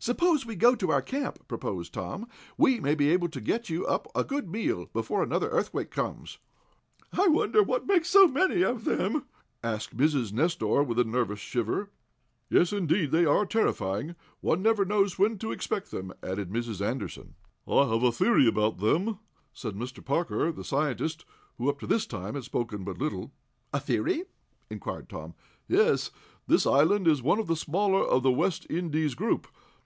[0.00, 2.28] "Suppose we go to our camp," proposed Tom.
[2.58, 6.36] "We may be able to get you up a good meal, before another earthquake comes."
[7.14, 9.24] "I wonder what makes so many of them?"
[9.62, 10.30] asked Mrs.
[10.30, 11.88] Nestor, with a nervous shiver.
[12.50, 14.14] "Yes, indeed, they are terrifying!
[14.42, 16.84] One never knows when to expect them," added Mrs.
[16.86, 17.34] Anderson.
[17.66, 19.20] "I have a theory about them,"
[19.54, 20.04] said Mr.
[20.04, 21.24] Parker, the scientist,
[21.56, 23.32] who, up to this time had spoken but little.
[23.72, 24.24] "A theory?"
[24.68, 25.32] inquired Tom.
[25.66, 26.10] "Yes.
[26.46, 29.48] This island is one of the smaller of the West Indies group.